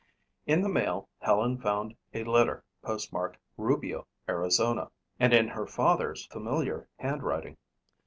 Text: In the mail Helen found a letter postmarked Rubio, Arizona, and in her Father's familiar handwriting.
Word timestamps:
In 0.47 0.63
the 0.63 0.67
mail 0.67 1.09
Helen 1.19 1.59
found 1.59 1.95
a 2.11 2.23
letter 2.23 2.65
postmarked 2.81 3.37
Rubio, 3.55 4.07
Arizona, 4.27 4.89
and 5.19 5.31
in 5.31 5.49
her 5.49 5.67
Father's 5.67 6.25
familiar 6.25 6.89
handwriting. 6.97 7.55